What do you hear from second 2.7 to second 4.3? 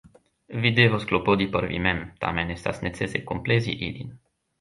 necese komplezi ilin.